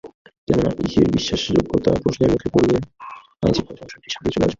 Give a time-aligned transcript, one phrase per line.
[0.47, 2.75] কেননা, ইসির বিশ্বাসযোগ্যতা প্রশ্নের মুখে পড়লে
[3.43, 4.49] আইনশৃঙ্খলার সমস্যাটি সামনে চলে আসবে।